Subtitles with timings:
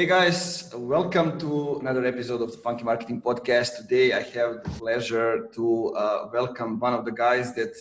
[0.00, 3.76] Hey guys, welcome to another episode of the Funky Marketing Podcast.
[3.76, 7.74] Today I have the pleasure to uh, welcome one of the guys that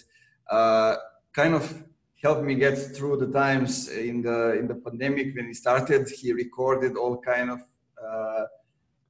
[0.50, 0.98] uh,
[1.32, 1.82] kind of
[2.22, 6.10] helped me get through the times in the in the pandemic when it started.
[6.10, 7.62] He recorded all kind of
[8.06, 8.44] uh,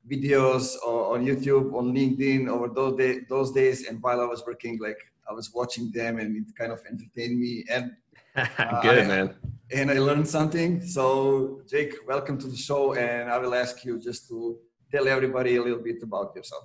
[0.08, 4.78] videos on YouTube, on LinkedIn over those day, those days, and while I was working,
[4.78, 7.66] like I was watching them, and it kind of entertained me.
[7.72, 7.96] And
[8.84, 9.34] good man
[9.72, 10.82] and I learned something.
[10.82, 14.58] So, Jake, welcome to the show, and I will ask you just to
[14.92, 16.64] tell everybody a little bit about yourself.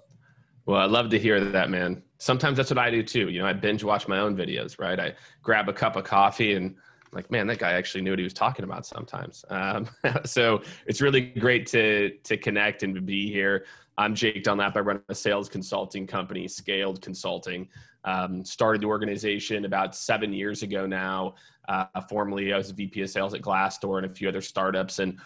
[0.66, 2.02] Well, I love to hear that, man.
[2.18, 3.28] Sometimes that's what I do too.
[3.28, 4.98] You know, I binge watch my own videos, right?
[4.98, 6.76] I grab a cup of coffee and
[7.12, 9.45] like, man, that guy actually knew what he was talking about sometimes.
[9.50, 9.88] Um,
[10.24, 13.66] so it's really great to to connect and to be here.
[13.98, 14.76] I'm Jake Dunlap.
[14.76, 17.68] I run a sales consulting company, Scaled Consulting.
[18.04, 21.34] Um, started the organization about seven years ago now.
[21.68, 24.98] Uh, formerly, I was VP of sales at Glassdoor and a few other startups.
[24.98, 25.18] And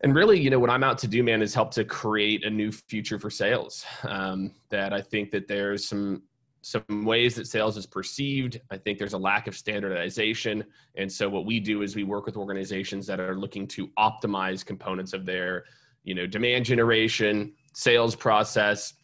[0.00, 2.50] and really, you know, what I'm out to do, man, is help to create a
[2.50, 3.84] new future for sales.
[4.04, 6.22] Um, that I think that there's some
[6.62, 8.60] some ways that sales is perceived.
[8.70, 10.64] I think there's a lack of standardization.
[10.96, 14.66] And so what we do is we work with organizations that are looking to optimize
[14.66, 15.64] components of their,
[16.02, 18.94] you know, demand generation, sales process,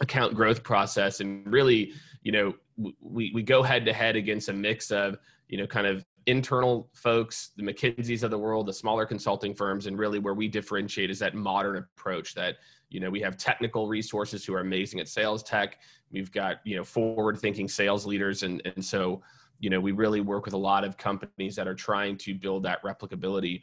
[0.00, 1.92] account growth process, and really,
[2.26, 2.54] you know,
[3.00, 5.16] we, we go head to head against a mix of,
[5.48, 9.86] you know, kind of internal folks, the McKinseys of the world, the smaller consulting firms,
[9.86, 12.56] and really where we differentiate is that modern approach that,
[12.90, 15.78] you know, we have technical resources who are amazing at sales tech.
[16.10, 18.42] We've got, you know, forward thinking sales leaders.
[18.42, 19.22] And, and so,
[19.60, 22.64] you know, we really work with a lot of companies that are trying to build
[22.64, 23.62] that replicability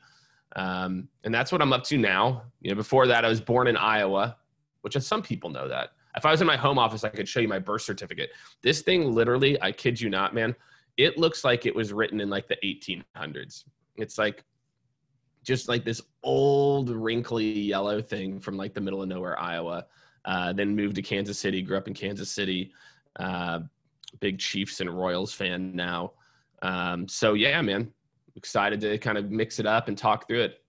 [0.55, 2.43] um, and that's what I'm up to now.
[2.61, 4.37] You know, before that, I was born in Iowa,
[4.81, 5.93] which some people know that.
[6.15, 8.31] If I was in my home office, I could show you my birth certificate.
[8.61, 10.55] This thing, literally, I kid you not, man,
[10.97, 13.63] it looks like it was written in like the 1800s.
[13.97, 14.43] It's like
[15.43, 19.85] just like this old, wrinkly yellow thing from like the middle of nowhere, Iowa.
[20.25, 22.71] Uh, then moved to Kansas City, grew up in Kansas City.
[23.19, 23.59] Uh,
[24.19, 26.13] big Chiefs and Royals fan now.
[26.61, 27.91] Um, so yeah, man,
[28.35, 30.63] excited to kind of mix it up and talk through it.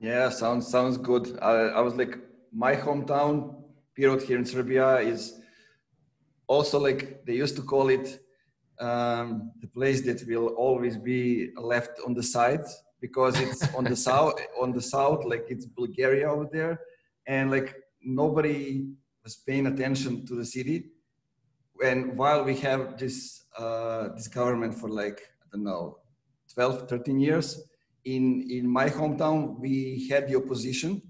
[0.00, 1.38] Yeah, sounds sounds good.
[1.42, 2.18] I, I was like,
[2.52, 3.56] my hometown,
[3.98, 5.40] Pirot here in Serbia, is
[6.46, 8.20] also like they used to call it
[8.78, 12.64] um, the place that will always be left on the side
[13.00, 16.80] because it's on the south on the south like it's bulgaria over there
[17.26, 18.86] and like nobody
[19.24, 20.86] was paying attention to the city
[21.84, 25.98] and while we have this uh, this government for like i don't know
[26.54, 27.62] 12, 13 years.
[28.04, 31.02] In, in my hometown, we had the opposition.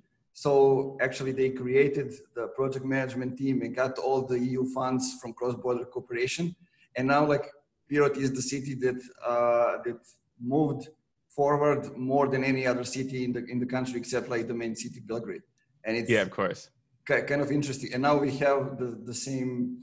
[0.44, 5.32] So actually they created the project management team and got all the EU funds from
[5.32, 6.54] cross-border cooperation.
[6.94, 7.46] And now like
[7.90, 9.98] Pirot is the city that, uh, that
[10.40, 10.90] moved
[11.28, 14.76] forward more than any other city in the, in the country except like the main
[14.76, 15.42] city, Belgrade.
[15.82, 16.70] And it's yeah, of course.
[17.04, 17.92] Kind of interesting.
[17.92, 19.78] And now we have the, the same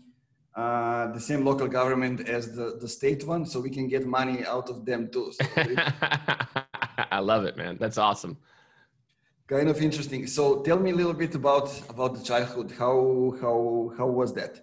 [0.55, 4.45] uh, the same local government as the, the state one, so we can get money
[4.45, 5.33] out of them too.
[5.33, 5.45] So
[7.17, 7.75] I love it, man.
[7.77, 8.37] That's awesome.
[9.47, 10.25] Kind of interesting.
[10.25, 12.71] So tell me a little bit about about the childhood.
[12.71, 14.61] How how how was that?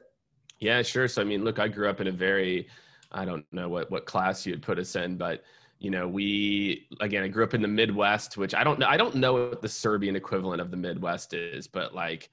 [0.59, 1.07] Yeah, sure.
[1.07, 2.69] So I mean, look, I grew up in a very
[3.13, 5.45] I don't know what what class you'd put us in, but
[5.79, 8.87] you know, we again, I grew up in the Midwest, which I don't know.
[8.87, 12.29] I don't know what the Serbian equivalent of the Midwest is, but like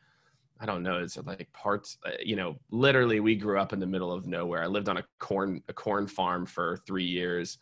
[0.59, 0.97] I don't know.
[0.97, 4.61] It's like parts, uh, you know, literally we grew up in the middle of nowhere.
[4.61, 7.59] I lived on a corn, a corn farm for three years.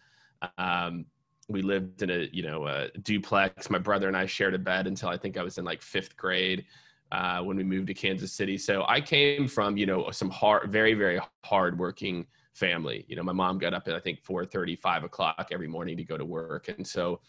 [0.57, 1.05] Um,
[1.49, 3.69] we lived in a, you know, a duplex.
[3.69, 6.17] My brother and I shared a bed until I think I was in like fifth
[6.17, 6.65] grade
[7.11, 8.57] uh, when we moved to Kansas City.
[8.57, 13.05] So I came from, you know, some hard, very, very hard working family.
[13.07, 14.45] You know, my mom got up at, I think, 4
[14.81, 16.67] 5 o'clock every morning to go to work.
[16.67, 17.21] And so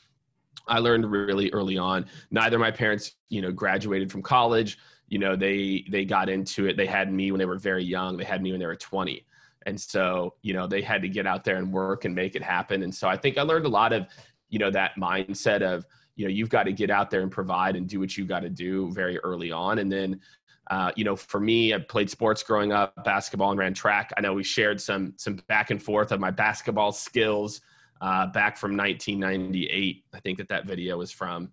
[0.67, 4.79] I learned really early on, neither my parents, you know, graduated from college
[5.09, 8.17] you know they they got into it they had me when they were very young
[8.17, 9.25] they had me when they were 20
[9.69, 12.43] and so you know they had to get out there and work and make it
[12.43, 12.83] happen.
[12.83, 14.07] And so i think i learned a lot of
[14.49, 15.85] you know that mindset of
[16.17, 18.41] you know you've got to get out there and provide and do what you got
[18.41, 19.79] to do very early on.
[19.79, 20.21] And then
[20.71, 24.13] uh, you know for me i played sports growing up basketball and ran track.
[24.17, 27.61] I know we shared some some back and forth of my basketball skills
[28.01, 31.51] uh, back from 1998 i think that that video was from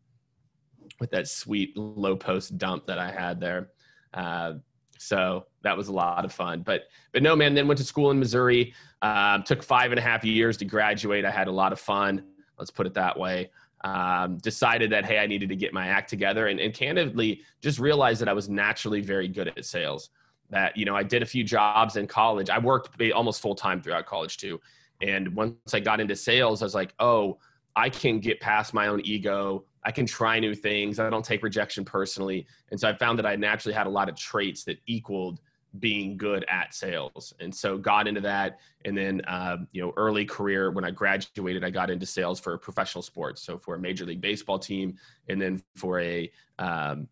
[1.00, 3.70] with that sweet low post dump that I had there.
[4.14, 4.54] Uh,
[4.98, 6.62] so that was a lot of fun.
[6.62, 7.54] But but no, man.
[7.54, 8.74] Then went to school in Missouri.
[9.02, 11.26] Um, took five and a half years to graduate.
[11.26, 12.24] I had a lot of fun.
[12.58, 13.52] Let's put it that way.
[13.84, 17.80] Um, decided that hey, I needed to get my act together, and, and candidly, just
[17.80, 20.10] realized that I was naturally very good at sales.
[20.50, 22.50] That you know, I did a few jobs in college.
[22.50, 24.60] I worked almost full time throughout college too.
[25.02, 27.38] And once I got into sales, I was like, oh,
[27.76, 31.00] I can get past my own ego I can try new things.
[31.00, 32.48] I don't take rejection personally.
[32.72, 35.40] And so I found that I naturally had a lot of traits that equaled
[35.80, 37.34] being good at sales.
[37.40, 38.60] And so got into that.
[38.86, 42.58] And then, uh, you know, early career, when I graduated, I got into sales for
[42.58, 43.42] professional sports.
[43.42, 44.98] So for a major league baseball team
[45.30, 47.08] and then for a um,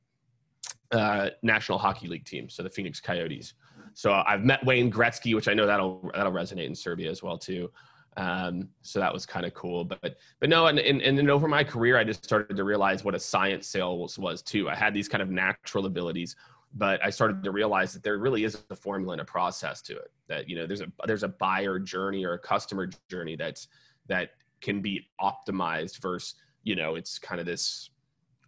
[0.92, 2.50] uh, national hockey league team.
[2.50, 3.54] So the Phoenix Coyotes.
[3.94, 7.38] So I've met Wayne Gretzky, which I know that'll, that'll resonate in Serbia as well
[7.38, 7.69] too.
[8.18, 9.83] Um, so that was kind of cool.
[9.86, 13.04] But but no, and, and and then over my career, I just started to realize
[13.04, 14.69] what a science sales was too.
[14.69, 16.36] I had these kind of natural abilities,
[16.75, 19.94] but I started to realize that there really is a formula and a process to
[19.95, 20.12] it.
[20.27, 23.68] That you know, there's a there's a buyer journey or a customer journey that's
[24.07, 24.31] that
[24.62, 27.89] can be optimized versus you know, it's kind of this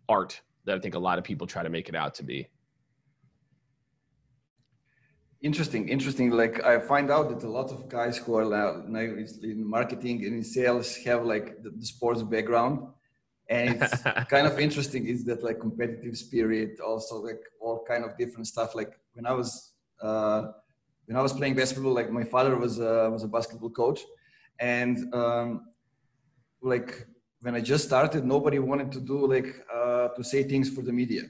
[0.07, 2.47] art that I think a lot of people try to make it out to be
[5.45, 6.27] interesting interesting.
[6.41, 8.67] Like i find out that a lot of guys who are now
[9.51, 12.75] in marketing and in sales have like the, the sports background.
[13.57, 14.01] And it's
[14.33, 18.69] kind of interesting is that like competitive spirit also like all kind of different stuff.
[18.79, 19.49] Like when i was
[20.07, 20.41] uh,
[21.05, 24.01] when i was playing basketball like my father was uh, was a basketball coach.
[24.59, 25.49] And um,
[26.61, 26.89] like
[27.41, 30.95] when i just started nobody wanted to do like uh, to say things for the
[31.01, 31.23] media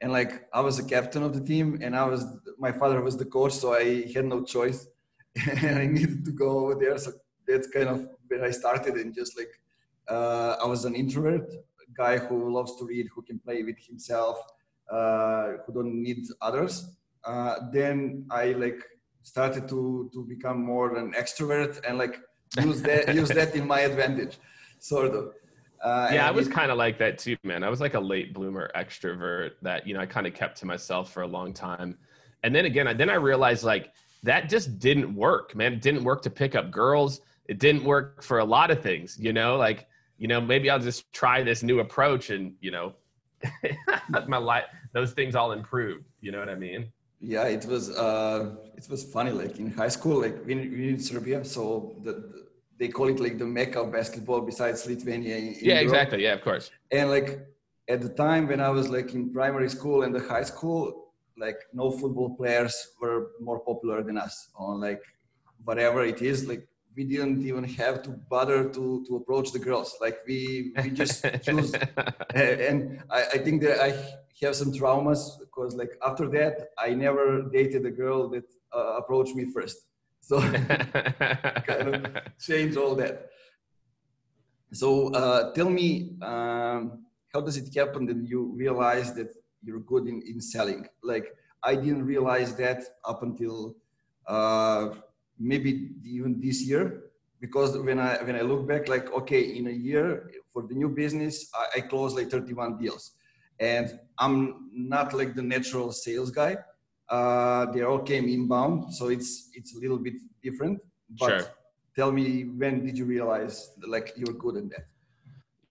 [0.00, 2.24] and like I was a captain of the team, and I was
[2.58, 4.86] my father was the coach, so I had no choice,
[5.62, 6.98] and I needed to go over there.
[6.98, 7.12] So
[7.46, 9.50] that's kind of where I started, and just like
[10.08, 11.50] uh, I was an introvert
[11.96, 14.38] guy who loves to read, who can play with himself,
[14.90, 16.96] uh, who don't need others.
[17.24, 18.82] Uh, then I like
[19.22, 22.20] started to to become more an extrovert and like
[22.62, 24.38] use that use that in my advantage,
[24.78, 25.32] sort of.
[25.82, 27.62] Uh, yeah, I was kind of like that too, man.
[27.62, 30.66] I was like a late bloomer extrovert that you know I kind of kept to
[30.66, 31.96] myself for a long time,
[32.42, 33.92] and then again, I, then I realized like
[34.22, 35.72] that just didn't work, man.
[35.72, 37.20] It didn't work to pick up girls.
[37.46, 39.56] It didn't work for a lot of things, you know.
[39.56, 39.86] Like
[40.18, 42.94] you know, maybe I'll just try this new approach, and you know,
[44.26, 46.04] my life, those things all improved.
[46.20, 46.92] You know what I mean?
[47.20, 49.30] Yeah, it was uh, it was funny.
[49.30, 52.47] Like in high school, like we, we in Serbia, so the, the
[52.78, 55.36] they call it like the mecca of basketball besides Lithuania.
[55.38, 55.82] yeah, Europe.
[55.82, 56.22] exactly.
[56.22, 56.70] Yeah, of course.
[56.92, 57.40] And like
[57.88, 61.58] at the time when I was like in primary school and the high school, like
[61.72, 65.02] no football players were more popular than us on like
[65.64, 66.46] whatever it is.
[66.48, 69.96] Like we didn't even have to bother to to approach the girls.
[70.00, 71.74] Like we we just choose.
[72.34, 73.90] and I, I think that I
[74.42, 79.34] have some traumas because like after that I never dated a girl that uh, approached
[79.34, 79.87] me first.
[80.28, 80.40] So
[81.68, 82.04] kind of
[82.38, 83.30] change all that.
[84.74, 89.30] So uh, tell me, um, how does it happen that you realize that
[89.64, 90.86] you're good in, in selling?
[91.02, 93.76] Like I didn't realize that up until
[94.26, 94.90] uh,
[95.38, 97.04] maybe even this year,
[97.40, 100.90] because when I when I look back, like okay, in a year for the new
[100.90, 103.12] business, I, I closed like 31 deals,
[103.60, 106.58] and I'm not like the natural sales guy
[107.10, 110.80] uh, they all came inbound, so it's it's a little bit different.
[111.18, 111.48] But sure.
[111.96, 114.86] tell me, when did you realize like you're good at that?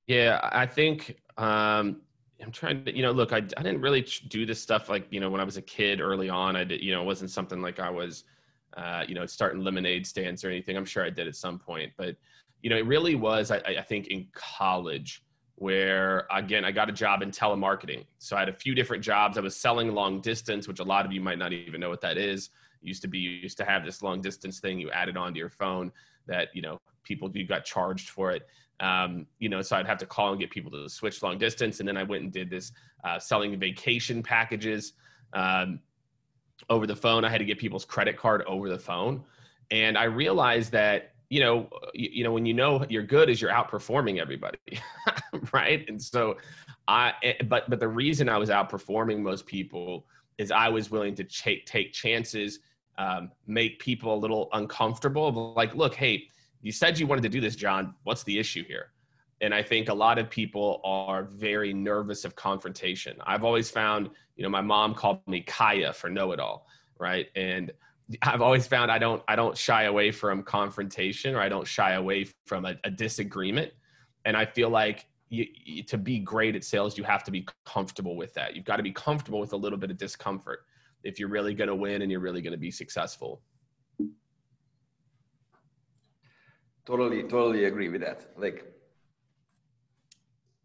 [0.07, 2.01] Yeah, I think um,
[2.42, 5.19] I'm trying to, you know, look, I, I didn't really do this stuff like, you
[5.19, 7.62] know, when I was a kid early on, I did, you know, it wasn't something
[7.62, 8.24] like I was,
[8.78, 10.78] uh, you know, starting lemonade stands or anything.
[10.78, 12.16] I'm sure I did at some point, but,
[12.62, 15.24] you know, it really was, I, I think in college,
[15.59, 18.05] where again i got a job in telemarketing.
[18.19, 19.37] So i had a few different jobs.
[19.37, 22.01] I was selling long distance which a lot of you might not even know what
[22.01, 22.49] that is.
[22.81, 25.39] It used to be you used to have this long distance thing you added onto
[25.39, 25.91] your phone
[26.27, 28.47] that you know people you got charged for it.
[28.79, 31.79] Um, you know so i'd have to call and get people to switch long distance.
[31.79, 32.71] And then i went and did this
[33.03, 34.93] uh, selling vacation packages
[35.33, 35.79] um,
[36.69, 37.25] over the phone.
[37.25, 39.23] I had to get people's credit card over the phone.
[39.71, 43.41] And i realized that you know, you, you know, when you know you're good is
[43.41, 44.57] you're outperforming everybody,
[45.53, 45.88] right?
[45.89, 46.38] And so,
[46.88, 50.05] I, eh, but but the reason I was outperforming most people
[50.38, 52.60] is I was willing to ch- take chances,
[52.98, 55.53] um, make people a little uncomfortable.
[55.55, 56.27] Like, look, hey,
[56.62, 57.96] you said you wanted to do this, John.
[58.03, 58.91] What's the issue here?
[59.41, 63.17] And I think a lot of people are very nervous of confrontation.
[63.25, 66.65] I've always found, you know, my mom called me Kaya for know it all,
[67.00, 67.27] right?
[67.36, 67.72] And
[68.21, 71.93] I've always found I don't I don't shy away from confrontation or I don't shy
[71.93, 73.71] away from a, a disagreement,
[74.25, 77.45] and I feel like you, you, to be great at sales, you have to be
[77.65, 78.55] comfortable with that.
[78.55, 80.59] You've got to be comfortable with a little bit of discomfort
[81.03, 83.41] if you're really going to win and you're really going to be successful.
[86.85, 88.31] Totally, totally agree with that.
[88.37, 88.63] Like,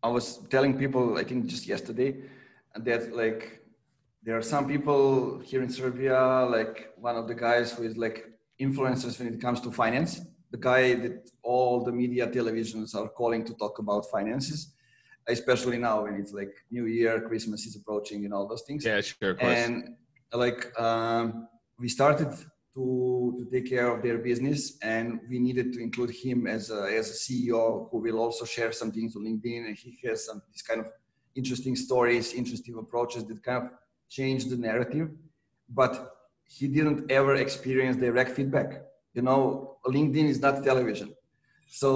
[0.04, 2.14] I was telling people, I think just yesterday,
[2.76, 3.61] that like
[4.22, 8.30] there are some people here in Serbia, like one of the guys who is like
[8.60, 13.44] influencers when it comes to finance, the guy that all the media televisions are calling
[13.44, 14.74] to talk about finances.
[15.28, 18.84] especially now when it's like New Year, Christmas is approaching, and all those things.
[18.84, 19.36] Yeah, sure.
[19.40, 19.96] And
[20.32, 21.48] like um,
[21.78, 22.28] we started
[22.74, 26.82] to to take care of their business, and we needed to include him as a
[27.00, 30.42] as a CEO who will also share some things on LinkedIn, and he has some
[30.52, 30.88] this kind of
[31.34, 33.70] interesting stories, interesting approaches that kind of
[34.16, 35.08] change the narrative.
[35.80, 35.92] But
[36.56, 38.70] he didn't ever experience direct feedback.
[39.14, 39.42] You know,
[39.86, 41.14] LinkedIn is not television.
[41.66, 41.90] So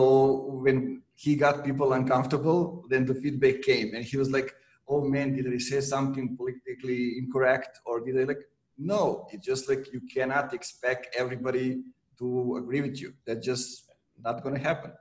[0.64, 4.54] when he got people uncomfortable, then the feedback came and he was like,
[4.88, 7.80] oh man, did I say something politically incorrect?
[7.84, 8.44] Or did I like,
[8.78, 11.82] no, it's just like you cannot expect everybody
[12.18, 13.12] to agree with you.
[13.26, 13.90] That's just
[14.22, 14.92] not going to happen.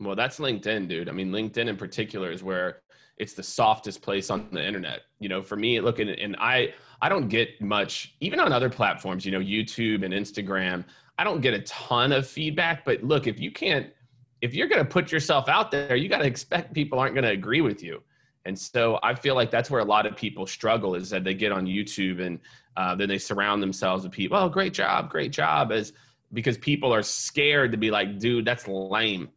[0.00, 1.08] Well, that's LinkedIn, dude.
[1.08, 2.78] I mean, LinkedIn in particular is where
[3.18, 5.00] it's the softest place on the internet.
[5.18, 9.26] You know, for me, looking and I I don't get much even on other platforms,
[9.26, 10.84] you know, YouTube and Instagram.
[11.18, 13.92] I don't get a ton of feedback, but look, if you can't
[14.40, 17.24] if you're going to put yourself out there, you got to expect people aren't going
[17.24, 18.02] to agree with you.
[18.46, 21.34] And so I feel like that's where a lot of people struggle is that they
[21.34, 22.38] get on YouTube and
[22.76, 24.38] uh, then they surround themselves with people.
[24.38, 25.92] Oh, great job, great job, as
[26.32, 29.28] because people are scared to be like, dude, that's lame.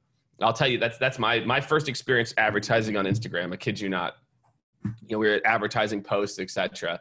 [0.42, 3.54] I'll tell you that's that's my my first experience advertising on Instagram.
[3.54, 4.16] I kid you not.
[4.84, 7.00] You know, we were advertising posts, etc.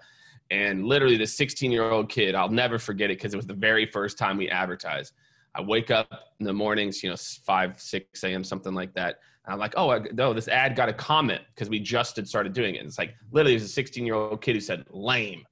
[0.51, 3.55] And literally, the 16 year old kid, I'll never forget it because it was the
[3.55, 5.15] very first time we advertised.
[5.55, 6.09] I wake up
[6.41, 9.19] in the mornings, you know, 5, 6 a.m., something like that.
[9.45, 12.53] And I'm like, oh, no, this ad got a comment because we just had started
[12.53, 12.79] doing it.
[12.79, 15.45] And it's like, literally, there's a 16 year old kid who said, lame.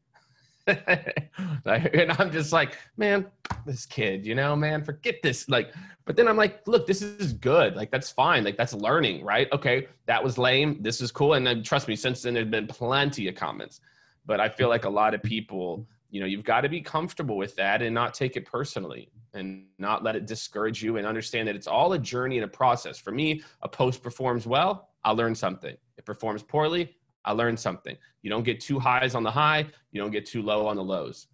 [1.65, 3.27] and I'm just like, man,
[3.67, 5.49] this kid, you know, man, forget this.
[5.49, 5.73] Like,
[6.05, 7.77] but then I'm like, look, this is good.
[7.77, 8.45] Like, that's fine.
[8.45, 9.49] Like, that's learning, right?
[9.53, 10.79] Okay, that was lame.
[10.81, 11.35] This is cool.
[11.35, 13.81] And then trust me, since then, there's been plenty of comments.
[14.27, 17.37] But I feel like a lot of people, you know, you've got to be comfortable
[17.37, 21.47] with that and not take it personally and not let it discourage you and understand
[21.49, 22.99] that it's all a journey and a process.
[22.99, 25.77] For me, a post performs well, I'll learn something.
[25.97, 27.97] It performs poorly, I learned something.
[28.23, 30.85] You don't get too highs on the high, you don't get too low on the
[30.85, 31.27] lows.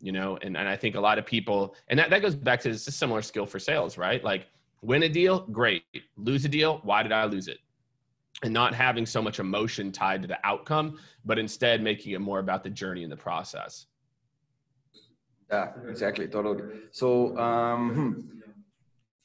[0.00, 2.60] You know, and, and I think a lot of people, and that, that goes back
[2.62, 4.22] to it's a similar skill for sales, right?
[4.24, 4.48] Like
[4.82, 5.84] win a deal, great.
[6.16, 7.58] Lose a deal, why did I lose it?
[8.42, 12.40] And not having so much emotion tied to the outcome, but instead making it more
[12.40, 13.86] about the journey and the process.
[15.48, 16.62] Yeah, exactly, totally.
[16.90, 18.20] So, um, hmm,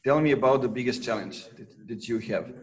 [0.05, 2.53] tell me about the biggest challenge that, that you have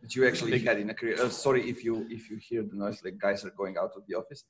[0.00, 1.16] that you actually had in a career.
[1.20, 4.02] Uh, sorry if you if you hear the noise, like guys are going out of
[4.08, 4.44] the office.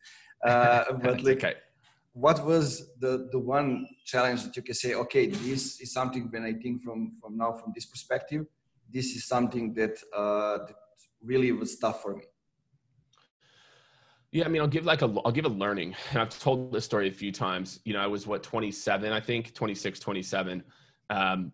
[0.45, 1.55] Uh, but like, okay.
[2.13, 4.95] what was the the one challenge that you can say?
[4.95, 8.47] Okay, this is something when I think from from now from this perspective,
[8.93, 10.77] this is something that uh, that
[11.23, 12.25] really was tough for me.
[14.33, 15.97] Yeah, I mean, I'll give like a, I'll give a learning.
[16.11, 17.81] And I've told this story a few times.
[17.85, 20.63] You know, I was what 27, I think 26, 27.
[21.11, 21.53] Um,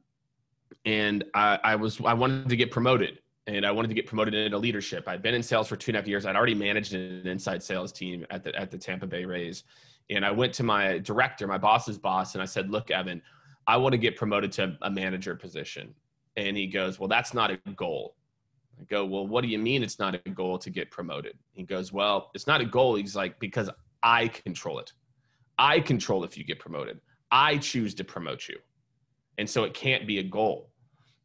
[0.85, 4.35] and I, I was, I wanted to get promoted and I wanted to get promoted
[4.35, 5.07] into leadership.
[5.07, 6.27] I'd been in sales for two and a half years.
[6.27, 9.65] I'd already managed an inside sales team at the at the Tampa Bay Rays,
[10.11, 13.23] and I went to my director, my boss's boss, and I said, "Look, Evan,
[13.67, 15.95] I want to get promoted to a manager position."
[16.37, 18.17] And he goes, "Well, that's not a goal."
[18.81, 21.63] I go, "Well, what do you mean it's not a goal to get promoted?" He
[21.63, 23.71] goes, "Well, it's not a goal." He's like, "Because
[24.03, 24.93] I control it.
[25.59, 27.01] I control if you get promoted.
[27.31, 28.59] I choose to promote you,
[29.39, 30.73] and so it can't be a goal."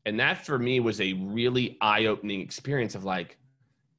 [0.06, 3.38] And that for me was a really eye-opening experience of like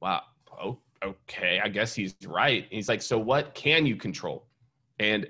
[0.01, 0.21] wow
[0.61, 2.67] oh, okay i guess he's right.
[2.69, 4.47] He's like so what can you control?
[4.99, 5.27] And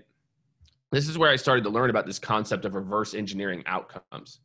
[0.91, 4.39] this is where i started to learn about this concept of reverse engineering outcomes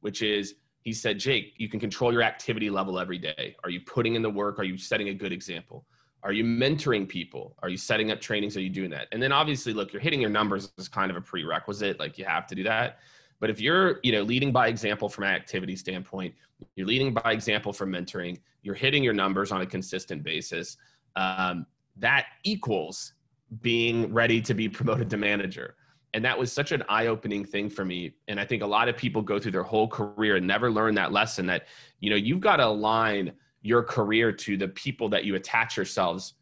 [0.00, 3.56] which is he said jake you can control your activity level every day.
[3.64, 4.58] Are you putting in the work?
[4.58, 5.86] Are you setting a good example?
[6.24, 7.54] Are you mentoring people?
[7.62, 8.56] Are you setting up trainings?
[8.56, 9.06] Are you doing that?
[9.12, 12.24] And then obviously look you're hitting your numbers is kind of a prerequisite like you
[12.24, 12.98] have to do that
[13.40, 16.34] but if you're, you know, leading by example from an activity standpoint,
[16.74, 20.76] you're leading by example from mentoring, you're hitting your numbers on a consistent basis,
[21.16, 21.66] um,
[21.96, 23.14] that equals
[23.60, 25.76] being ready to be promoted to manager.
[26.14, 28.14] And that was such an eye-opening thing for me.
[28.28, 30.94] And I think a lot of people go through their whole career and never learn
[30.94, 31.66] that lesson that,
[32.00, 36.34] you know, you've got to align your career to the people that you attach yourselves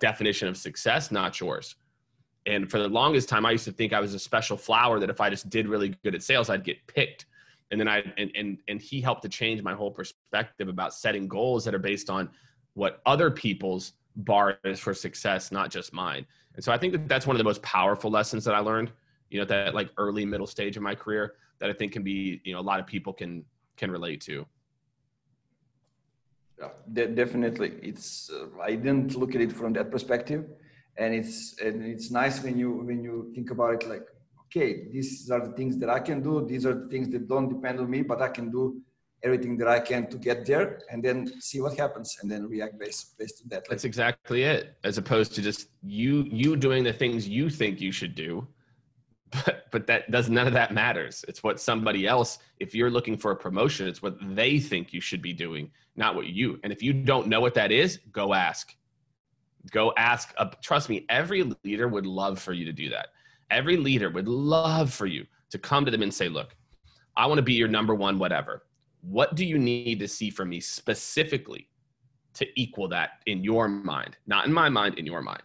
[0.00, 1.76] definition of success, not yours.
[2.46, 5.10] And for the longest time, I used to think I was a special flower that
[5.10, 7.26] if I just did really good at sales, I'd get picked.
[7.72, 11.26] And then I and and and he helped to change my whole perspective about setting
[11.26, 12.30] goals that are based on
[12.74, 16.24] what other people's bar is for success, not just mine.
[16.54, 18.92] And so I think that that's one of the most powerful lessons that I learned.
[19.30, 22.40] You know, that like early middle stage of my career that I think can be
[22.44, 23.44] you know a lot of people can
[23.76, 24.46] can relate to.
[26.60, 27.72] Yeah, de- definitely.
[27.82, 30.44] It's uh, I didn't look at it from that perspective
[30.98, 34.06] and it's and it's nice when you when you think about it like
[34.46, 37.48] okay these are the things that i can do these are the things that don't
[37.48, 38.80] depend on me but i can do
[39.22, 42.78] everything that I can to get there, and then see what happens, and then react
[42.78, 43.64] based based on that.
[43.68, 44.76] That's exactly it.
[44.84, 48.46] As opposed to just you you doing the things you think you should do,
[49.44, 51.24] but but that does none of that matters.
[51.28, 52.38] It's what somebody else.
[52.60, 56.14] If you're looking for a promotion, it's what they think you should be doing, not
[56.14, 56.58] what you.
[56.62, 58.74] And if you don't know what that is, go ask.
[59.70, 60.32] Go ask.
[60.38, 63.08] Uh, trust me, every leader would love for you to do that.
[63.50, 66.56] Every leader would love for you to come to them and say, "Look,
[67.16, 68.64] I want to be your number one, whatever.
[69.00, 71.68] What do you need to see from me specifically
[72.34, 74.16] to equal that in your mind?
[74.26, 75.42] Not in my mind, in your mind.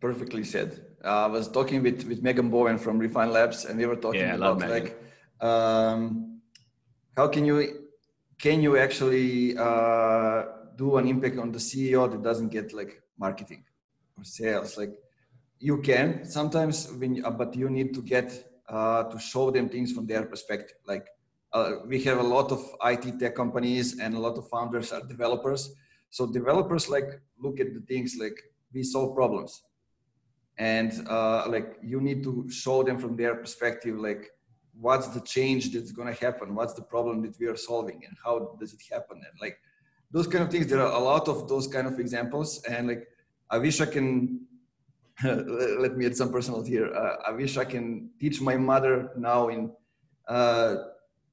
[0.00, 0.86] Perfectly said.
[1.04, 4.20] Uh, I was talking with, with Megan Bowen from Refine Labs, and we were talking
[4.20, 5.02] yeah, about like
[5.40, 6.40] um,
[7.16, 7.88] how can you
[8.38, 10.44] can you actually uh,
[10.82, 12.92] do an impact on the CEO that doesn't get like
[13.24, 13.62] marketing
[14.16, 14.70] or sales?
[14.80, 14.94] Like
[15.68, 18.28] you can sometimes when, uh, but you need to get
[18.76, 20.78] uh, to show them things from their perspective.
[20.92, 21.06] Like
[21.52, 22.60] uh, we have a lot of
[22.92, 25.62] IT tech companies and a lot of founders are developers.
[26.08, 27.10] So developers like
[27.44, 28.38] look at the things like
[28.72, 29.52] we solve problems,
[30.58, 32.32] and uh, like you need to
[32.62, 34.22] show them from their perspective like
[34.86, 38.16] what's the change that's going to happen, what's the problem that we are solving, and
[38.24, 39.58] how does it happen, and like
[40.10, 40.66] those kind of things.
[40.66, 43.08] There are a lot of those kind of examples, and like
[43.50, 44.46] I wish I can
[45.24, 46.92] let me add some personal here.
[46.94, 49.70] Uh, I wish I can teach my mother now in
[50.28, 50.76] uh,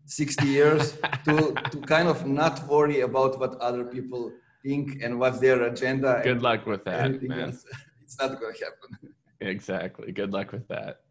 [0.05, 4.31] 60 years to, to kind of not worry about what other people
[4.63, 6.21] think and what's their agenda.
[6.23, 7.39] Good luck with that, man.
[7.39, 7.65] Else.
[8.01, 9.13] It's not going to happen.
[9.41, 10.13] Exactly.
[10.13, 11.01] Good luck with that.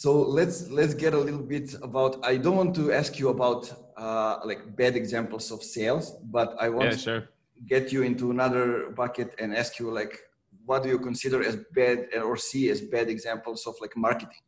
[0.00, 2.24] So let's let's get a little bit about.
[2.24, 6.70] I don't want to ask you about uh, like bad examples of sales, but I
[6.70, 7.20] want yeah, sure.
[7.20, 7.28] to
[7.68, 10.18] get you into another bucket and ask you like
[10.64, 14.40] what do you consider as bad or see as bad examples of like marketing?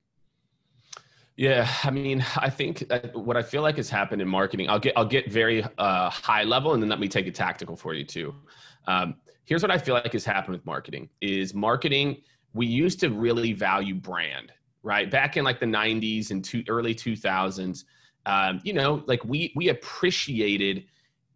[1.37, 4.71] Yeah, I mean, I think what I feel like has happened in marketing.
[4.71, 7.77] I'll get I'll get very uh, high level, and then let me take it tactical
[7.77, 8.35] for you too.
[8.87, 12.23] Um, here's what I feel like has happened with marketing: is marketing.
[12.55, 14.51] We used to really value brand,
[14.83, 15.11] right?
[15.11, 17.85] Back in like the '90s and two, early 2000s,
[18.27, 20.85] um, you know, like we we appreciated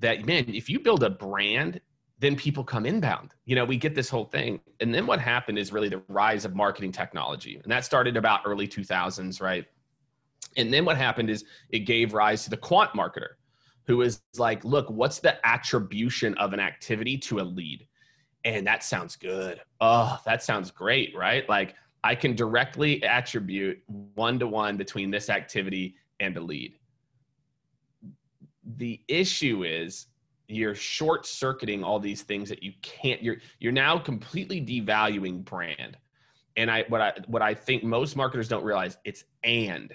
[0.01, 0.25] that.
[0.27, 1.81] Man, if you build a brand
[2.19, 3.35] then people come inbound.
[3.45, 4.61] You know, we get this whole thing.
[4.81, 7.61] And then what happened is really the rise of marketing technology.
[7.63, 9.67] And that started about early 2000s, right?
[10.57, 13.35] And then what happened is it gave rise to the quant marketer
[13.87, 17.87] who is like, look, what's the attribution of an activity to a lead?
[18.45, 19.61] And that sounds good.
[19.81, 21.47] Oh, that sounds great, right?
[21.49, 21.75] Like
[22.07, 23.83] I can directly attribute
[24.15, 26.79] one to one between this activity and a lead.
[28.77, 30.07] The issue is
[30.47, 35.97] you're short circuiting all these things that you can't you're you're now completely devaluing brand.
[36.57, 39.93] And i what i what i think most marketers don't realize it's and.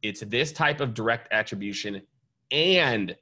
[0.00, 2.00] It's this type of direct attribution
[2.50, 3.14] and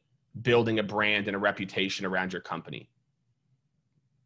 [0.42, 2.88] building a brand and a reputation around your company.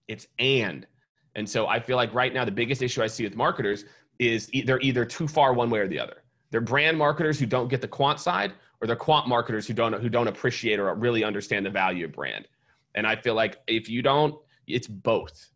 [0.07, 0.87] It's and.
[1.35, 3.87] And so i feel like right now the biggest issue i see with marketers
[4.28, 7.68] is they're either too far one way or the other they're brand marketers who don't
[7.68, 11.24] get the quant side or they're quant marketers who don't who don't appreciate or really
[11.24, 12.46] understand the value of brand.
[12.94, 14.35] And I feel like if you don't,
[14.66, 15.48] it's both.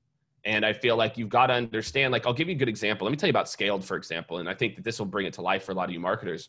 [0.44, 2.12] And I feel like you've got to understand.
[2.12, 3.05] Like I'll give you a good example.
[3.05, 5.26] Let me tell you about Scaled, for example, and I think that this will bring
[5.26, 6.48] it to life for a lot of you marketers.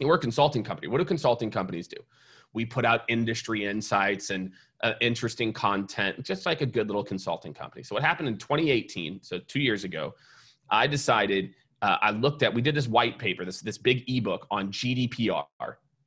[0.00, 0.86] We're a consulting company.
[0.88, 1.96] What do consulting companies do?
[2.52, 4.52] We put out industry insights and
[4.84, 7.82] uh, interesting content, just like a good little consulting company.
[7.82, 9.22] So what happened in 2018?
[9.22, 10.14] So two years ago,
[10.70, 12.52] I decided uh, I looked at.
[12.52, 15.44] We did this white paper, this this big ebook on GDPR,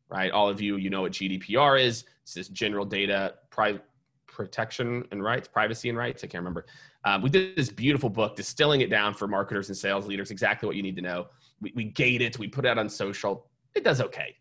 [0.10, 0.32] right?
[0.32, 2.06] All of you, you know what GDPR is.
[2.24, 3.80] It's this general data pri-
[4.28, 6.24] protection and rights, privacy and rights.
[6.24, 6.66] I can't remember.
[7.06, 10.68] Um, we did this beautiful book distilling it down for marketers and sales leaders, exactly
[10.68, 11.28] what you need to know.
[11.62, 13.48] We, we gate it, we put it out on social.
[13.76, 14.36] It does okay.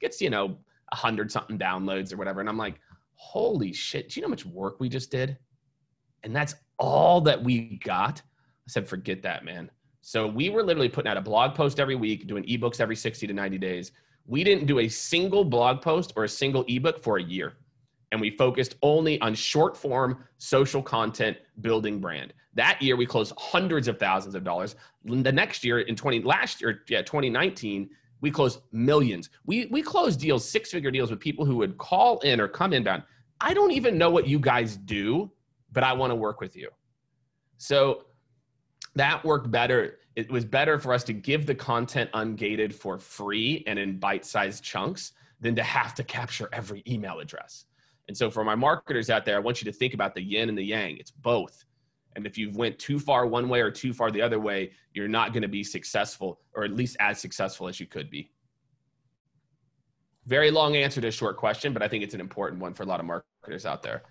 [0.00, 0.56] Gets, you know,
[0.92, 2.40] a hundred something downloads or whatever.
[2.40, 2.80] And I'm like,
[3.14, 5.36] holy shit, do you know how much work we just did?
[6.22, 8.22] And that's all that we got.
[8.70, 9.70] Said, forget that, man.
[10.00, 13.26] So we were literally putting out a blog post every week, doing ebooks every 60
[13.26, 13.92] to 90 days
[14.30, 17.54] we didn't do a single blog post or a single ebook for a year.
[18.12, 22.32] And we focused only on short form social content building brand.
[22.54, 24.76] That year we closed hundreds of thousands of dollars.
[25.04, 29.30] The next year in 20 last year, yeah, 2019, we closed millions.
[29.46, 32.72] We we closed deals, six figure deals with people who would call in or come
[32.72, 33.02] inbound.
[33.40, 35.30] I don't even know what you guys do,
[35.72, 36.68] but I want to work with you.
[37.56, 38.04] So
[38.94, 43.62] that worked better it was better for us to give the content ungated for free
[43.66, 47.64] and in bite-sized chunks than to have to capture every email address.
[48.08, 50.48] And so for my marketers out there, I want you to think about the yin
[50.48, 50.96] and the yang.
[50.98, 51.64] It's both.
[52.16, 55.08] And if you've went too far one way or too far the other way, you're
[55.08, 58.32] not going to be successful or at least as successful as you could be.
[60.26, 62.82] very long answer to a short question, but I think it's an important one for
[62.82, 64.02] a lot of marketers out there.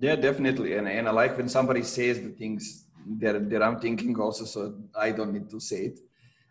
[0.00, 0.76] Yeah, definitely.
[0.76, 2.86] And, and I like when somebody says the things
[3.18, 6.00] that, that I'm thinking also, so I don't need to say it.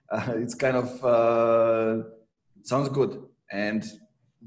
[0.10, 2.04] Uh, it's kind of uh,
[2.62, 3.24] sounds good.
[3.52, 3.84] And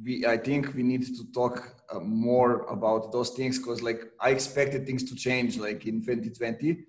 [0.02, 4.30] we, I think we need to talk uh, more about those things because like I
[4.30, 6.84] expected things to change like in 2020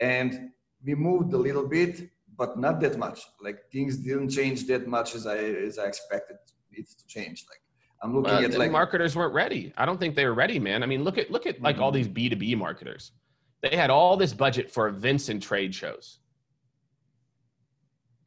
[0.00, 0.50] and
[0.84, 3.20] we moved a little bit, but not that much.
[3.42, 6.36] Like things didn't change that much as I, as I expected
[6.72, 7.44] it to change.
[7.50, 7.60] Like
[8.02, 9.72] I'm looking well, at like marketers weren't ready.
[9.76, 10.82] I don't think they were ready, man.
[10.82, 11.84] I mean, look at look at like mm-hmm.
[11.84, 13.12] all these B2B marketers.
[13.62, 16.18] They had all this budget for events and trade shows.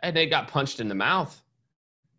[0.01, 1.41] And they got punched in the mouth.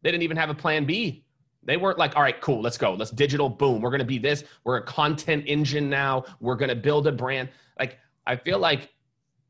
[0.03, 1.25] They didn't even have a plan B.
[1.63, 2.95] They weren't like, all right, cool, let's go.
[2.95, 3.83] Let's digital, boom.
[3.83, 4.45] We're gonna be this.
[4.65, 6.25] We're a content engine now.
[6.41, 7.51] We're gonna build a brand.
[7.79, 8.91] Like, I feel like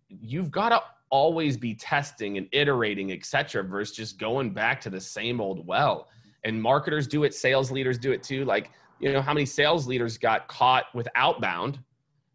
[0.08, 5.00] you've got to always be testing and iterating, etc., versus just going back to the
[5.00, 6.08] same old well
[6.44, 9.86] and marketers do it sales leaders do it too like you know how many sales
[9.86, 11.78] leaders got caught with outbound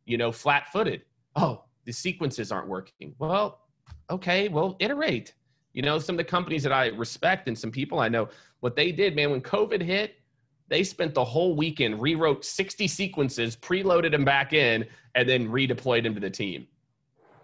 [0.06, 1.02] you know flat footed
[1.36, 3.14] oh the sequences aren't working.
[3.20, 3.60] Well
[4.10, 5.34] okay well iterate.
[5.74, 8.30] You know some of the companies that i respect and some people i know
[8.62, 10.16] what they did man when covid hit
[10.68, 16.04] they spent the whole weekend rewrote 60 sequences preloaded them back in and then redeployed
[16.04, 16.68] them to the team.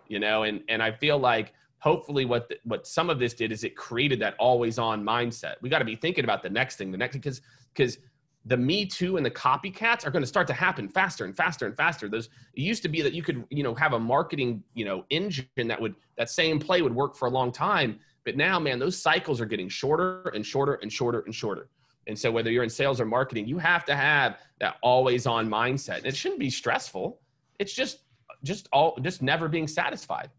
[0.08, 3.52] You know and and i feel like hopefully what the, what some of this did
[3.52, 5.56] is it created that always on mindset.
[5.62, 7.42] We got to be thinking about the next thing the next because
[7.74, 7.98] because
[8.46, 11.66] the me too and the copycats are going to start to happen faster and faster
[11.68, 14.64] and faster those it used to be that you could you know have a marketing
[14.74, 18.36] you know engine that would that same play would work for a long time but
[18.36, 21.70] now man those cycles are getting shorter and shorter and shorter and shorter
[22.08, 25.48] and so whether you're in sales or marketing you have to have that always on
[25.48, 27.20] mindset and it shouldn't be stressful
[27.60, 28.00] it's just
[28.44, 30.32] just all just never being satisfied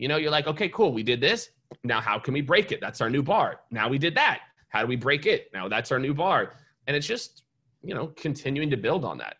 [0.00, 1.50] you know, you're like, okay, cool, we did this.
[1.84, 2.80] Now, how can we break it?
[2.80, 3.60] That's our new bar.
[3.70, 4.40] Now we did that.
[4.70, 5.50] How do we break it?
[5.52, 6.54] Now that's our new bar.
[6.86, 7.44] And it's just,
[7.82, 9.36] you know, continuing to build on that.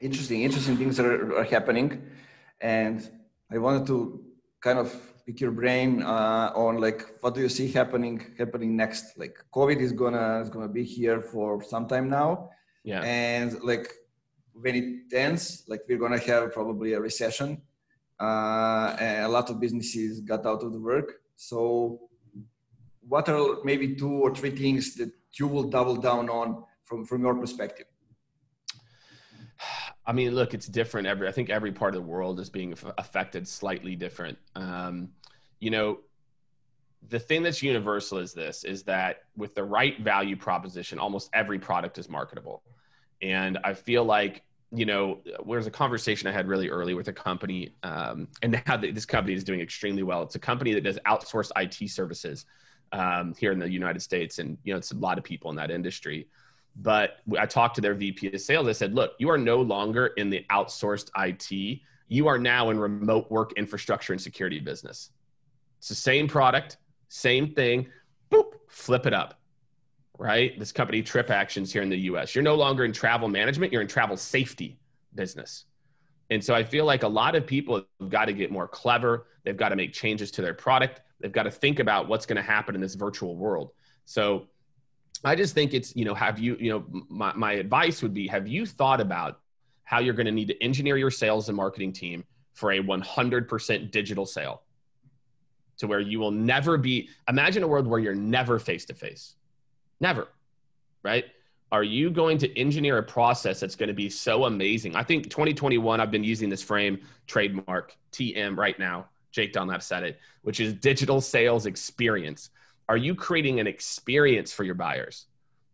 [0.00, 2.02] Interesting, interesting things are, are happening.
[2.60, 3.08] And
[3.52, 4.24] I wanted to
[4.60, 4.94] kind of
[5.26, 9.78] pick your brain uh, on like what do you see happening happening next like covid
[9.78, 12.48] is gonna is gonna be here for some time now
[12.84, 13.92] yeah and like
[14.62, 17.62] when it ends, like we're gonna have probably a recession.
[18.18, 21.22] Uh, and a lot of businesses got out of the work.
[21.36, 22.09] So,
[23.08, 27.22] what are maybe two or three things that you will double down on from from
[27.22, 27.86] your perspective?
[30.06, 31.06] I mean, look, it's different.
[31.06, 34.38] Every I think every part of the world is being affected slightly different.
[34.56, 35.10] Um,
[35.60, 36.00] you know,
[37.08, 41.58] the thing that's universal is this: is that with the right value proposition, almost every
[41.58, 42.62] product is marketable.
[43.22, 47.12] And I feel like you know, there's a conversation I had really early with a
[47.12, 50.22] company, um, and now this company is doing extremely well.
[50.22, 52.46] It's a company that does outsourced IT services
[52.92, 55.56] um, here in the United States, and you know, it's a lot of people in
[55.56, 56.28] that industry.
[56.76, 58.68] But I talked to their VP of sales.
[58.68, 61.80] I said, "Look, you are no longer in the outsourced IT.
[62.08, 65.10] You are now in remote work infrastructure and security business.
[65.78, 67.88] It's the same product, same thing.
[68.30, 69.40] Boop, flip it up."
[70.20, 70.56] right?
[70.58, 72.34] This company, TripActions, here in the US.
[72.34, 74.78] You're no longer in travel management, you're in travel safety
[75.14, 75.64] business.
[76.28, 79.26] And so I feel like a lot of people have got to get more clever.
[79.44, 81.00] They've got to make changes to their product.
[81.20, 83.70] They've got to think about what's going to happen in this virtual world.
[84.04, 84.48] So
[85.24, 88.26] I just think it's, you know, have you, you know, my, my advice would be
[88.28, 89.40] have you thought about
[89.84, 92.24] how you're going to need to engineer your sales and marketing team
[92.54, 94.62] for a 100% digital sale
[95.78, 99.34] to where you will never be, imagine a world where you're never face to face
[100.00, 100.28] Never,
[101.02, 101.26] right?
[101.72, 104.96] Are you going to engineer a process that's going to be so amazing?
[104.96, 109.06] I think 2021, I've been using this frame trademark TM right now.
[109.30, 112.50] Jake Dunlap said it, which is digital sales experience.
[112.88, 115.26] Are you creating an experience for your buyers?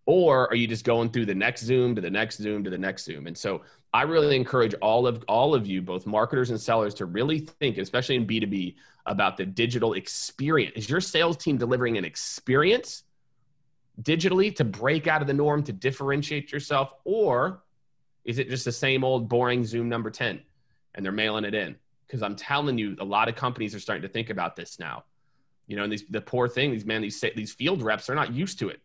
[0.05, 2.79] Or are you just going through the next Zoom to the next Zoom to the
[2.79, 3.27] next Zoom?
[3.27, 7.07] And so I really encourage all of all of you, both marketers and sellers, to
[7.07, 10.75] really think, especially in B2B, about the digital experience.
[10.77, 13.05] Is your sales team delivering an experience
[14.03, 17.63] digitally to break out of the norm to differentiate yourself or
[18.25, 20.41] is it just the same old boring zoom number 10
[20.95, 24.03] and they're mailing it in because i'm telling you a lot of companies are starting
[24.03, 25.05] to think about this now
[25.67, 28.33] you know and these the poor thing these man these these field reps they're not
[28.33, 28.81] used to it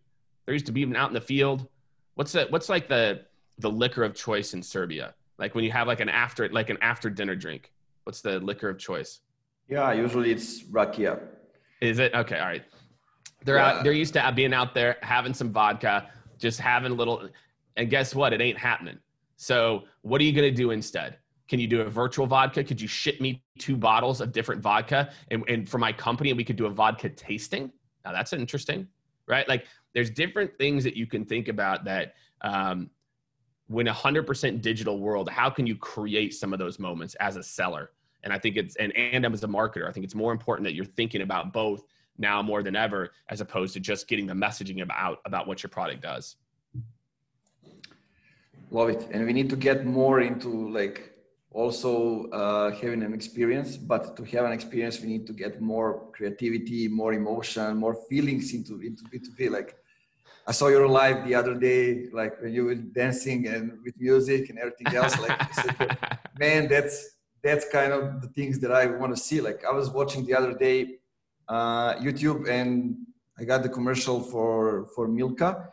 [0.45, 1.67] they're used to being out in the field
[2.15, 3.21] what's that what's like the
[3.59, 6.77] the liquor of choice in serbia like when you have like an after like an
[6.81, 7.71] after dinner drink
[8.03, 9.19] what's the liquor of choice
[9.67, 11.19] yeah usually it's rakia
[11.81, 12.63] is it okay all right
[13.43, 13.77] they're yeah.
[13.77, 13.83] out.
[13.83, 17.29] They're used to being out there having some vodka, just having a little.
[17.77, 18.33] And guess what?
[18.33, 18.97] It ain't happening.
[19.37, 21.17] So what are you going to do instead?
[21.51, 22.63] Can you do a virtual vodka?
[22.63, 25.11] Could you ship me two bottles of different vodka?
[25.31, 27.73] And, and for my company, we could do a vodka tasting.
[28.05, 28.87] Now that's interesting.
[29.27, 29.47] right?
[29.49, 32.89] Like there's different things that you can think about that um,
[33.67, 37.35] when a hundred percent digital world, how can you create some of those moments as
[37.35, 37.91] a seller?
[38.23, 40.73] And I think it's and and as a marketer, I think it's more important that
[40.73, 41.83] you're thinking about both
[42.17, 45.69] now more than ever, as opposed to just getting the messaging about about what your
[45.69, 46.35] product does.
[48.69, 51.10] Love it, and we need to get more into like
[51.51, 53.77] also uh, having an experience.
[53.77, 58.53] But to have an experience, we need to get more creativity, more emotion, more feelings
[58.53, 59.49] into into B2B.
[59.51, 59.75] Like
[60.47, 64.49] I saw your live the other day, like when you were dancing and with music
[64.49, 65.19] and everything else.
[65.19, 65.97] Like, said,
[66.39, 69.41] man, that's that's kind of the things that I want to see.
[69.41, 70.99] Like I was watching the other day
[71.47, 72.95] uh, YouTube and
[73.37, 75.69] I got the commercial for for Milka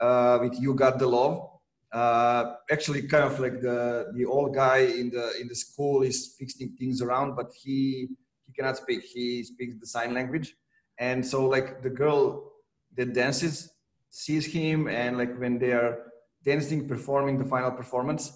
[0.00, 1.51] uh, with "You Got the Love."
[1.92, 6.34] Uh, actually, kind of like the the old guy in the in the school is
[6.38, 8.08] fixing things around, but he
[8.46, 9.02] he cannot speak.
[9.02, 10.54] He speaks the sign language,
[10.98, 12.52] and so like the girl
[12.96, 13.74] that dances
[14.08, 16.12] sees him, and like when they are
[16.44, 18.32] dancing, performing the final performance,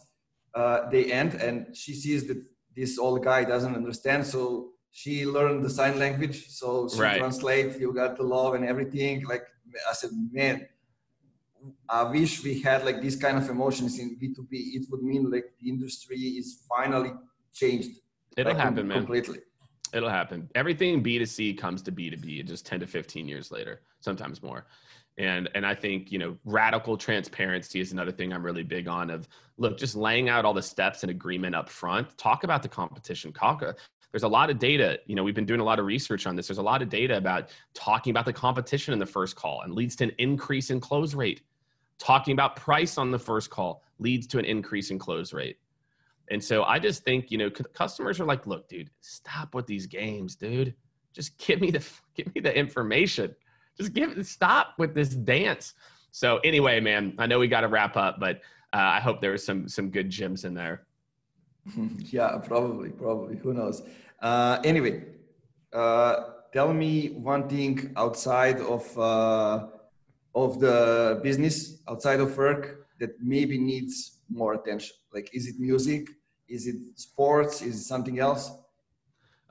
[0.54, 2.42] uh, they end, and she sees that
[2.74, 7.18] this old guy doesn't understand, so she learned the sign language, so she right.
[7.18, 7.78] translate.
[7.80, 9.24] You got the love and everything.
[9.24, 9.46] Like
[9.88, 10.66] I said, man,
[11.88, 14.48] I wish we had like these kind of emotions in B2B.
[14.50, 17.12] It would mean like the industry is finally
[17.52, 17.98] changed.
[18.36, 18.98] It'll like, happen, man.
[18.98, 19.38] Completely.
[19.92, 20.48] It'll happen.
[20.54, 24.66] Everything B2C comes to B2B just 10 to 15 years later, sometimes more.
[25.18, 29.08] And and I think, you know, radical transparency is another thing I'm really big on
[29.08, 32.18] of look, just laying out all the steps and agreement up front.
[32.18, 33.32] Talk about the competition.
[33.32, 33.62] Talk,
[34.12, 36.36] there's a lot of data you know we've been doing a lot of research on
[36.36, 36.48] this.
[36.48, 39.74] There's a lot of data about talking about the competition in the first call and
[39.74, 41.42] leads to an increase in close rate.
[41.98, 45.58] Talking about price on the first call leads to an increase in close rate.
[46.30, 49.86] And so i just think you know customers are like look dude stop with these
[49.86, 50.74] games dude.
[51.12, 53.34] Just give me the give me the information.
[53.76, 55.74] Just give stop with this dance.
[56.10, 58.36] So anyway man i know we got to wrap up but
[58.72, 60.85] uh, i hope there was some some good gems in there
[61.98, 63.82] yeah probably probably who knows
[64.20, 65.04] uh, anyway,
[65.72, 69.66] uh, tell me one thing outside of uh,
[70.34, 74.94] of the business, outside of work, that maybe needs more attention.
[75.12, 76.08] Like, is it music?
[76.48, 77.62] Is it sports?
[77.62, 78.50] Is it something else?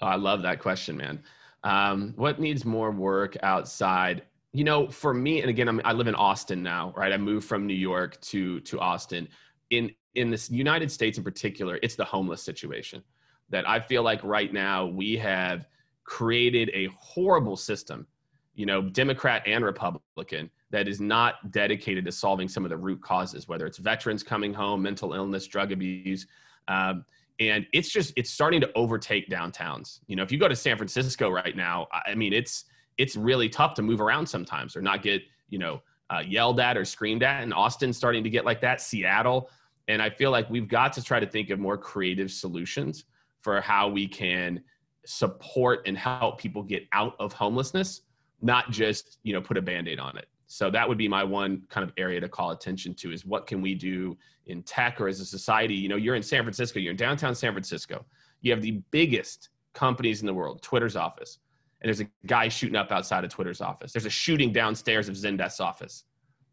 [0.01, 1.23] Oh, I love that question, man.
[1.63, 4.23] Um, what needs more work outside?
[4.51, 7.11] You know, for me, and again, I'm, I live in Austin now, right?
[7.11, 9.27] I moved from New York to to Austin.
[9.69, 13.03] In in the United States, in particular, it's the homeless situation
[13.49, 15.67] that I feel like right now we have
[16.03, 18.07] created a horrible system,
[18.55, 23.01] you know, Democrat and Republican, that is not dedicated to solving some of the root
[23.01, 26.25] causes, whether it's veterans coming home, mental illness, drug abuse.
[26.67, 27.05] Um,
[27.39, 29.99] and it's just it's starting to overtake downtowns.
[30.07, 32.65] You know, if you go to San Francisco right now, I mean, it's
[32.97, 36.77] it's really tough to move around sometimes or not get you know uh, yelled at
[36.77, 37.43] or screamed at.
[37.43, 38.81] And Austin's starting to get like that.
[38.81, 39.49] Seattle,
[39.87, 43.05] and I feel like we've got to try to think of more creative solutions
[43.41, 44.61] for how we can
[45.05, 48.01] support and help people get out of homelessness,
[48.41, 50.27] not just, you know, put a band-aid on it.
[50.47, 53.47] So that would be my one kind of area to call attention to is what
[53.47, 55.75] can we do in tech or as a society?
[55.75, 58.05] You know, you're in San Francisco, you're in downtown San Francisco.
[58.41, 61.39] You have the biggest companies in the world, Twitter's office.
[61.81, 63.91] And there's a guy shooting up outside of Twitter's office.
[63.91, 66.03] There's a shooting downstairs of Zendesk's office.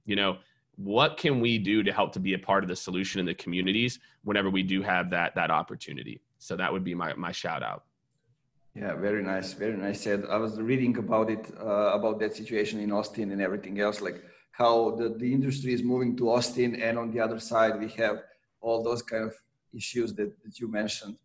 [0.05, 0.39] You know,
[0.77, 3.35] what can we do to help to be a part of the solution in the
[3.35, 6.21] communities whenever we do have that that opportunity?
[6.39, 7.85] So that would be my, my shout out.
[8.75, 10.25] Yeah, very nice, very nice said.
[10.31, 14.25] I was reading about it, uh, about that situation in Austin and everything else, like
[14.53, 18.23] how the, the industry is moving to Austin, and on the other side we have
[18.61, 19.35] all those kind of
[19.75, 21.17] issues that, that you mentioned.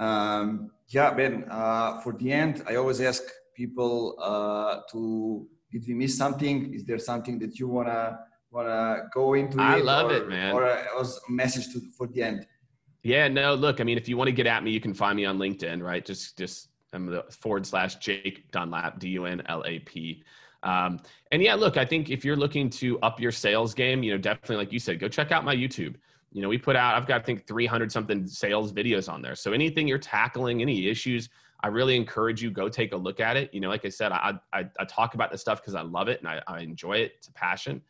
[0.00, 1.44] Um, yeah, Ben.
[1.48, 3.22] Uh, for the end, I always ask
[3.54, 6.74] people uh, to did we miss something?
[6.74, 7.68] Is there something that you
[8.50, 9.60] wanna wanna go into?
[9.60, 10.54] I it, love or, it, man.
[10.54, 12.46] Or a, a message to for the end.
[13.02, 15.16] Yeah, no, look, I mean, if you want to get at me, you can find
[15.16, 16.04] me on LinkedIn, right?
[16.04, 20.22] Just, just I'm the forward slash Jake Dunlap, D U N L A P.
[20.62, 21.00] Um,
[21.32, 24.18] and yeah, look, I think if you're looking to up your sales game, you know,
[24.18, 25.94] definitely, like you said, go check out my YouTube.
[26.32, 29.34] You know, we put out, I've got, I think, 300 something sales videos on there.
[29.34, 31.28] So anything you're tackling, any issues,
[31.62, 33.52] I really encourage you go take a look at it.
[33.52, 36.08] You know, like I said, I, I, I talk about this stuff because I love
[36.08, 37.14] it and I, I enjoy it.
[37.16, 37.82] It's a passion.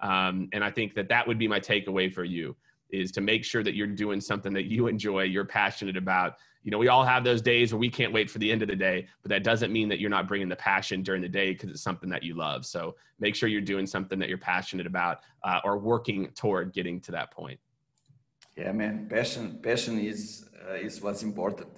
[0.00, 2.56] Um, and I think that that would be my takeaway for you
[2.90, 6.36] is to make sure that you're doing something that you enjoy, you're passionate about.
[6.62, 8.68] You know, we all have those days where we can't wait for the end of
[8.68, 11.52] the day, but that doesn't mean that you're not bringing the passion during the day
[11.52, 12.64] because it's something that you love.
[12.64, 17.00] So make sure you're doing something that you're passionate about uh, or working toward getting
[17.02, 17.58] to that point.
[18.56, 21.70] Yeah, man, passion, passion is uh, is what's important.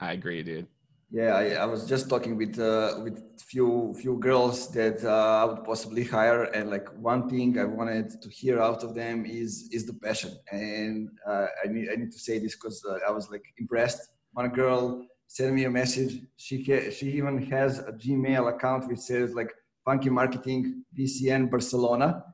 [0.00, 0.66] I agree, dude.
[1.10, 5.44] Yeah, I, I was just talking with uh, with few few girls that uh, I
[5.44, 9.68] would possibly hire, and like one thing I wanted to hear out of them is
[9.72, 10.32] is the passion.
[10.50, 14.00] And uh, I need I need to say this because uh, I was like impressed.
[14.32, 16.22] One girl sent me a message.
[16.36, 19.52] She ca- she even has a Gmail account which says like
[19.84, 22.24] Funky Marketing VCN Barcelona,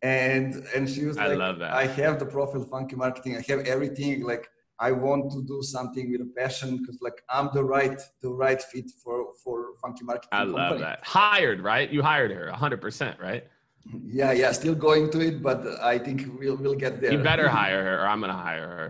[0.00, 1.74] and and she was I like, love that.
[1.74, 3.36] I have the profile Funky Marketing.
[3.36, 4.48] I have everything like
[4.82, 8.60] I want to do something with a passion because like I'm the right the right
[8.60, 10.30] fit for for funky marketing.
[10.32, 10.80] I love company.
[10.80, 10.98] that.
[11.04, 11.88] Hired, right?
[11.88, 13.44] You hired her 100%, right?
[14.04, 17.12] Yeah, yeah, still going to it, but I think we'll we'll get there.
[17.12, 18.88] You better hire her or I'm going to hire her.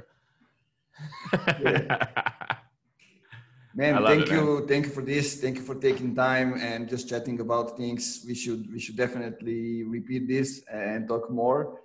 [3.74, 5.40] Man, thank it, you, thank you for this.
[5.40, 8.24] Thank you for taking time and just chatting about things.
[8.26, 11.80] We should we should definitely repeat this and talk more.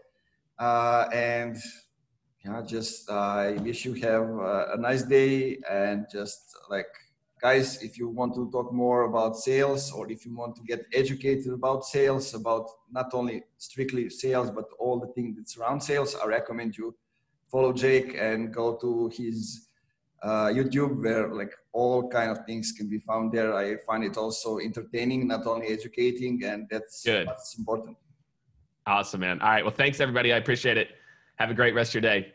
[0.60, 1.56] Uh, and
[2.48, 6.88] yeah, just uh, I wish you have a, a nice day and just like
[7.42, 10.86] guys, if you want to talk more about sales or if you want to get
[10.94, 16.16] educated about sales, about not only strictly sales but all the things that surround sales,
[16.16, 16.96] I recommend you
[17.52, 19.68] follow Jake and go to his
[20.24, 23.54] uh, YouTube where like all kind of things can be found there.
[23.54, 27.28] I find it also entertaining, not only educating, and that's Good.
[27.28, 27.98] that's important.
[28.88, 29.40] awesome, man.
[29.42, 29.64] All right.
[29.64, 30.34] Well, thanks everybody.
[30.34, 30.90] I appreciate it.
[31.36, 32.34] Have a great rest of your day.